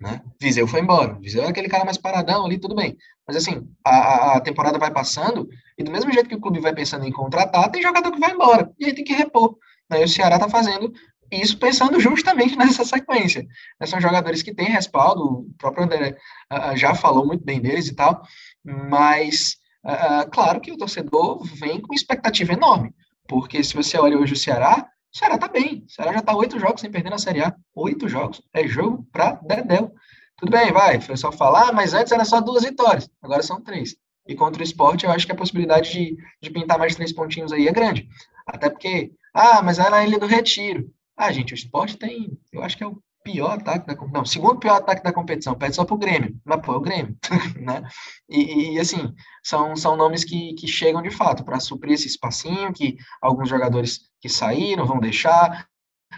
[0.00, 0.22] Né?
[0.40, 1.14] Viseu foi embora.
[1.14, 2.96] Viseu é aquele cara mais paradão ali, tudo bem.
[3.26, 6.72] Mas assim, a, a temporada vai passando e do mesmo jeito que o clube vai
[6.72, 9.56] pensando em contratar, tem jogador que vai embora e aí tem que repor.
[9.90, 10.04] Né?
[10.04, 10.92] O Ceará está fazendo
[11.30, 13.46] isso pensando justamente nessa sequência.
[13.80, 13.86] Né?
[13.86, 16.16] São jogadores que têm respaldo, o próprio André
[16.52, 18.22] uh, já falou muito bem deles e tal,
[18.64, 22.94] mas uh, claro que o torcedor vem com expectativa enorme,
[23.26, 25.84] porque se você olha hoje o Ceará, o Ceará tá bem.
[25.86, 27.54] O Ceará já tá oito jogos sem perder na Série A.
[27.74, 28.42] Oito jogos.
[28.52, 29.92] É jogo pra Dedéu.
[30.36, 31.00] Tudo bem, vai.
[31.00, 33.10] Foi só falar, mas antes era só duas vitórias.
[33.22, 33.96] Agora são três.
[34.26, 37.52] E contra o esporte, eu acho que a possibilidade de, de pintar mais três pontinhos
[37.52, 38.06] aí é grande.
[38.46, 40.90] Até porque, ah, mas era na Ilha do Retiro.
[41.18, 44.60] Ah, gente, o esporte tem, eu acho que é o pior ataque da não, segundo
[44.60, 47.18] pior ataque da competição, pede só pro Grêmio, mas pô, é o Grêmio,
[47.60, 47.82] né?
[48.28, 52.72] E, e, assim, são, são nomes que, que chegam de fato para suprir esse espacinho
[52.72, 55.66] que alguns jogadores que saíram vão deixar,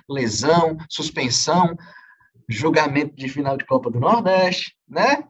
[0.07, 1.75] lesão, suspensão,
[2.47, 5.25] julgamento de final de Copa do Nordeste, né?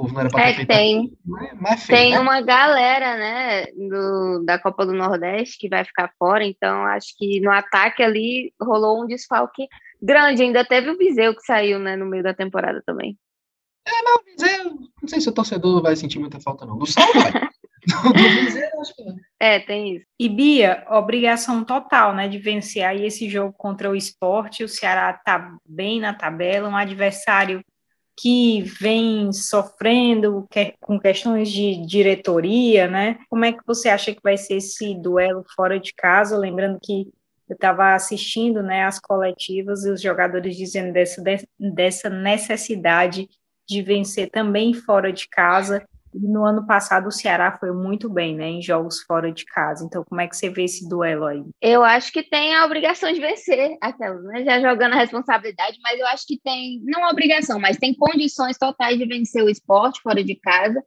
[0.00, 1.12] Povo não era é, tem.
[1.60, 2.18] Mas, feio, tem né?
[2.20, 7.38] uma galera, né, do, da Copa do Nordeste que vai ficar fora, então acho que
[7.40, 9.68] no ataque ali rolou um desfalque
[10.00, 10.42] grande.
[10.42, 13.18] Ainda teve o Viseu que saiu, né, no meio da temporada também.
[13.86, 14.64] É, não, o Viseu,
[15.02, 16.78] não sei se o torcedor vai sentir muita falta, não.
[16.78, 17.32] Do Sal vai.
[18.02, 19.16] do Viseu, acho que não.
[19.38, 20.06] É, tem isso.
[20.18, 24.64] E Bia, obrigação total, né, de vencer aí esse jogo contra o esporte.
[24.64, 27.62] O Ceará tá bem na tabela, um adversário
[28.20, 30.46] que vem sofrendo
[30.78, 33.18] com questões de diretoria, né?
[33.30, 36.36] Como é que você acha que vai ser esse duelo fora de casa?
[36.36, 37.10] Lembrando que
[37.48, 41.22] eu estava assistindo né, as coletivas e os jogadores dizendo dessa,
[41.58, 43.26] dessa necessidade
[43.66, 45.82] de vencer também fora de casa.
[46.14, 49.84] E no ano passado o Ceará foi muito bem, né, em jogos fora de casa.
[49.84, 51.44] Então, como é que você vê esse duelo aí?
[51.60, 54.44] Eu acho que tem a obrigação de vencer aquelas, né?
[54.44, 58.58] Já jogando a responsabilidade, mas eu acho que tem, não a obrigação, mas tem condições
[58.58, 60.82] totais de vencer o esporte fora de casa.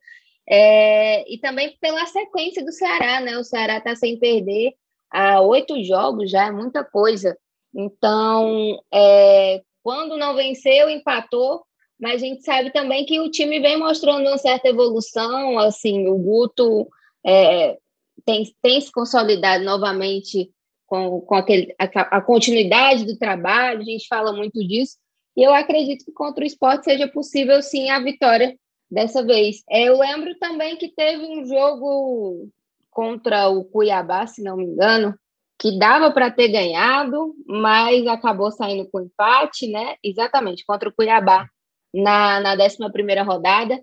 [0.49, 3.37] É, e também pela sequência do Ceará, né?
[3.37, 4.73] O Ceará está sem perder
[5.13, 7.37] a oito jogos já é muita coisa.
[7.73, 11.63] Então, é, quando não venceu, empatou,
[11.99, 15.57] mas a gente sabe também que o time vem mostrando uma certa evolução.
[15.59, 16.87] Assim, o Guto
[17.25, 17.77] é,
[18.25, 20.51] tem, tem se consolidado novamente
[20.85, 21.85] com, com aquele, a,
[22.17, 24.97] a, continuidade do trabalho, a gente fala muito disso.
[25.35, 28.55] E eu acredito que contra o esporte seja possível, sim, a vitória
[28.91, 29.63] dessa vez.
[29.69, 32.49] É, eu lembro também que teve um jogo
[32.91, 35.17] contra o Cuiabá, se não me engano,
[35.57, 39.95] que dava para ter ganhado, mas acabou saindo com empate, né?
[40.03, 41.47] Exatamente, contra o Cuiabá
[41.93, 42.77] na, na 11
[43.25, 43.79] rodada.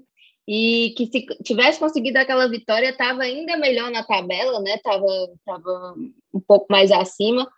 [0.48, 4.74] E que se tivesse conseguido aquela vitória, estava ainda melhor na tabela, né?
[4.74, 5.06] Estava
[5.46, 5.94] tava
[6.34, 7.48] um pouco mais acima.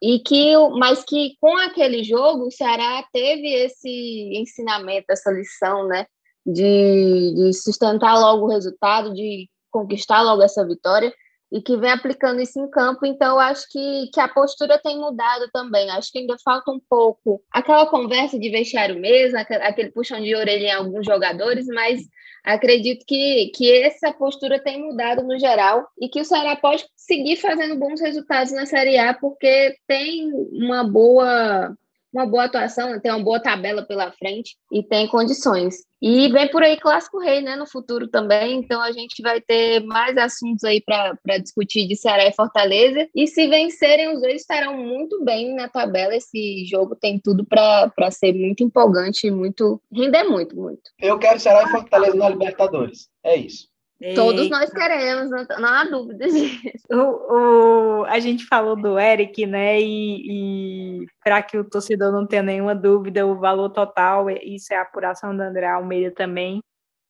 [0.00, 6.06] E que, mas que com aquele jogo, o Ceará teve esse ensinamento, essa lição, né?
[6.46, 11.12] De, de sustentar logo o resultado, de conquistar logo essa vitória
[11.52, 14.98] e que vem aplicando isso em campo, então eu acho que, que a postura tem
[14.98, 15.90] mudado também.
[15.90, 20.68] Acho que ainda falta um pouco aquela conversa de vestiário mesmo, aquele puxão de orelha
[20.68, 22.00] em alguns jogadores, mas
[22.42, 27.36] acredito que, que essa postura tem mudado no geral e que o Ceará pode seguir
[27.36, 31.76] fazendo bons resultados na Série A, porque tem uma boa
[32.12, 35.76] uma boa atuação, tem uma boa tabela pela frente e tem condições.
[36.00, 39.80] E vem por aí Clássico Rei, né, no futuro também, então a gente vai ter
[39.84, 43.08] mais assuntos aí para discutir de Ceará e Fortaleza.
[43.14, 46.16] E se vencerem, os dois estarão muito bem na tabela.
[46.16, 50.82] Esse jogo tem tudo para ser muito empolgante e muito render muito, muito.
[51.00, 53.08] Eu quero Ceará e Fortaleza na Libertadores.
[53.22, 53.71] É isso.
[54.14, 56.60] Todos nós queremos, não, não há dúvida disso.
[56.90, 59.80] O, o, a gente falou do Eric, né?
[59.80, 64.76] E, e para que o torcedor não tenha nenhuma dúvida, o valor total, isso é
[64.76, 66.60] a apuração do André Almeida também,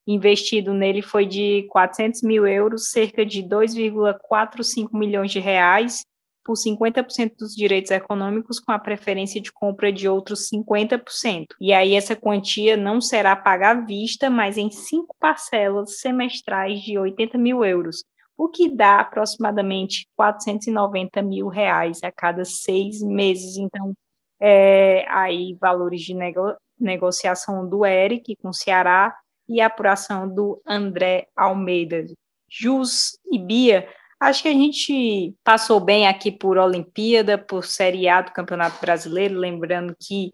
[0.06, 6.02] investido nele foi de 400 mil euros, cerca de 2,45 milhões de reais,
[6.44, 11.46] por 50% dos direitos econômicos, com a preferência de compra de outros 50%.
[11.60, 16.98] E aí essa quantia não será paga à vista, mas em cinco parcelas semestrais de
[16.98, 18.04] 80 mil euros,
[18.36, 23.56] o que dá aproximadamente 490 mil reais a cada seis meses.
[23.56, 23.92] Então,
[24.40, 29.14] é, aí valores de nego negociação do Eric com o Ceará
[29.48, 32.04] e apuração do André Almeida
[32.48, 33.88] Jus e Bia,
[34.22, 39.38] acho que a gente passou bem aqui por Olimpíada, por Série A do Campeonato Brasileiro,
[39.38, 40.30] lembrando que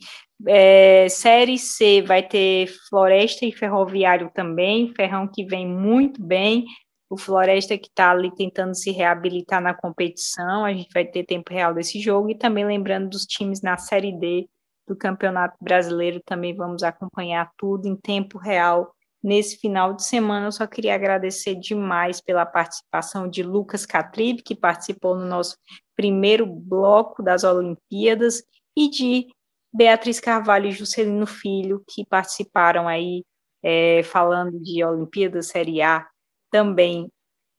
[0.46, 6.64] é, Série C vai ter Floresta e Ferroviário também, Ferrão que vem muito bem,
[7.10, 11.52] o Floresta que está ali tentando se reabilitar na competição, a gente vai ter tempo
[11.52, 14.46] real desse jogo, e também lembrando dos times na Série D
[14.86, 20.46] do Campeonato Brasileiro, também vamos acompanhar tudo em tempo real nesse final de semana.
[20.46, 25.56] Eu só queria agradecer demais pela participação de Lucas Catribe, que participou no nosso
[25.96, 28.42] primeiro bloco das Olimpíadas,
[28.76, 29.26] e de
[29.72, 33.24] Beatriz Carvalho e Juscelino Filho, que participaram aí
[33.62, 36.06] é, falando de Olimpíadas Série A
[36.50, 37.10] também.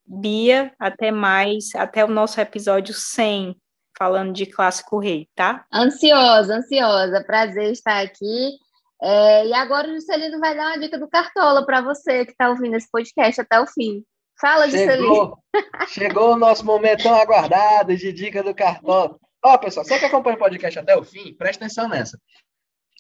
[0.06, 3.56] Bia, até mais, até o nosso episódio 100,
[3.96, 5.66] falando de Clássico Rei, tá?
[5.72, 8.58] Ansiosa, ansiosa, prazer estar aqui.
[9.02, 12.50] É, e agora o Juscelino vai dar uma dica do Cartola para você que está
[12.50, 14.04] ouvindo esse podcast até o fim.
[14.40, 15.38] Fala, Juscelino.
[15.88, 19.18] Chegou o nosso momento tão aguardado de dica do Cartola.
[19.44, 22.20] Ó, pessoal, você que acompanha o podcast até o fim, presta atenção nessa.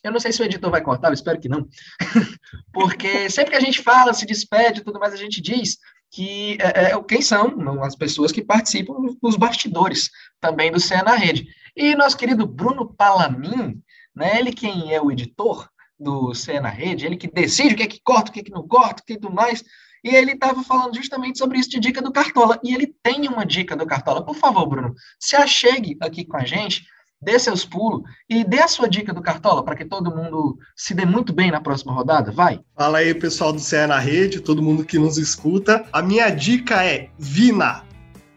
[0.03, 1.67] Eu não sei se o editor vai cortar, eu espero que não.
[2.73, 5.77] Porque sempre que a gente fala, se despede e tudo mais, a gente diz
[6.11, 11.15] que é, é, quem são as pessoas que participam dos bastidores também do CE na
[11.15, 11.47] Rede.
[11.75, 13.81] E nosso querido Bruno Palamin,
[14.15, 15.68] né, ele quem é o editor
[15.99, 18.43] do CE na Rede, ele que decide o que é que corta, o que é
[18.43, 19.63] que não corta, o que é tudo mais,
[20.03, 22.59] e ele estava falando justamente sobre isso de dica do Cartola.
[22.63, 24.23] E ele tem uma dica do Cartola.
[24.23, 26.85] Por favor, Bruno, se achegue aqui com a gente,
[27.21, 30.93] dê seus pulos e dê a sua dica do Cartola para que todo mundo se
[30.93, 32.31] dê muito bem na próxima rodada.
[32.31, 32.61] Vai.
[32.75, 35.85] Fala aí, pessoal do CE na Rede, todo mundo que nos escuta.
[35.91, 37.83] A minha dica é Vina.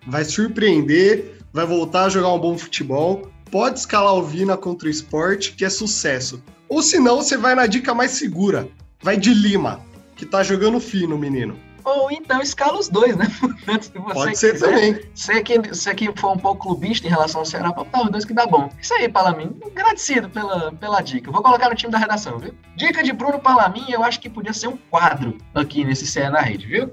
[0.06, 3.31] Vai surpreender, vai voltar a jogar um bom futebol.
[3.52, 6.42] Pode escalar o Vina contra o esporte, que é sucesso.
[6.70, 8.66] Ou se não, você vai na dica mais segura.
[9.02, 9.78] Vai de Lima
[10.16, 11.54] que tá jogando fino, menino.
[11.84, 13.26] Ou então escala os dois, né?
[14.14, 15.00] Pode ser quiser, também.
[15.14, 18.24] Você que, você que for um pouco clubista em relação ao Ceará, botar os dois
[18.24, 18.70] que dá bom.
[18.80, 19.54] Isso aí, Palamin.
[19.66, 21.30] Agradecido pela, pela dica.
[21.30, 22.54] Vou colocar no time da redação, viu?
[22.74, 26.40] Dica de Bruno Palamin, eu acho que podia ser um quadro aqui nesse CE na
[26.40, 26.90] rede, viu?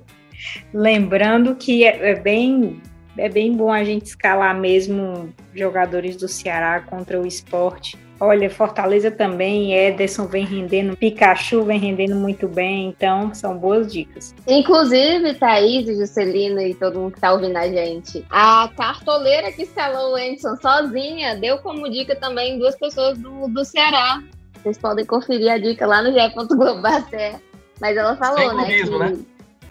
[0.73, 2.81] Lembrando que é, é bem
[3.19, 9.09] é bem bom a gente escalar mesmo jogadores do Ceará contra o esporte Olha, Fortaleza
[9.09, 14.35] também, Ederson vem rendendo, Pikachu vem rendendo muito bem, então são boas dicas.
[14.45, 20.11] Inclusive, Thaís, Juscelina e todo mundo que tá ouvindo a gente, a cartoleira que escalou
[20.11, 24.21] o Anderson sozinha deu como dica também duas pessoas do, do Ceará.
[24.61, 27.39] Vocês podem conferir a dica lá no ge.globo.br.
[27.79, 28.65] Mas ela falou, Sem né?
[28.65, 29.03] Clubismo, que...
[29.05, 29.17] né?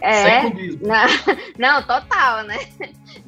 [0.01, 0.43] É,
[0.81, 1.07] não,
[1.57, 2.57] não, total, né?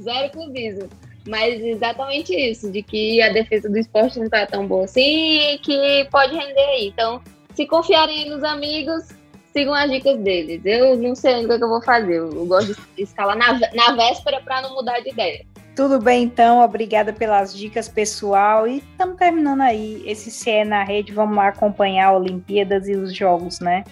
[0.01, 0.89] Zero clubismo.
[1.27, 5.57] Mas exatamente isso, de que a defesa do esporte não tá tão boa assim e
[5.59, 6.87] que pode render aí.
[6.87, 7.21] Então,
[7.53, 9.09] se confiarem nos amigos,
[9.53, 10.61] sigam as dicas deles.
[10.65, 12.17] Eu não sei ainda o que eu vou fazer.
[12.17, 15.45] Eu gosto de escalar na, na véspera para não mudar de ideia.
[15.75, 16.61] Tudo bem, então.
[16.61, 18.67] Obrigada pelas dicas, pessoal.
[18.67, 21.13] E estamos terminando aí esse CE na rede.
[21.13, 23.83] Vamos lá acompanhar Olimpíadas e os jogos, né?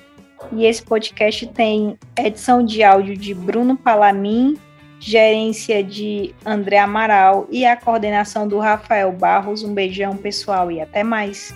[0.52, 4.58] E esse podcast tem edição de áudio de Bruno Palamin
[5.00, 9.64] gerência de André Amaral e a coordenação do Rafael Barros.
[9.64, 11.56] Um beijão, pessoal, e até mais.